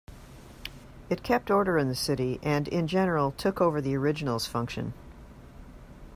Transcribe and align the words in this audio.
It 1.11 1.21
kept 1.21 1.51
order 1.51 1.77
in 1.77 1.87
the 1.87 1.93
city 1.93 2.39
and 2.41 2.67
in 2.67 2.87
general 2.87 3.33
took 3.33 3.61
over 3.61 3.79
the 3.79 3.93
original's 3.95 4.47
function. 4.47 4.95